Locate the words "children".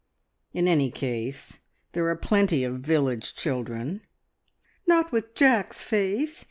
3.35-4.01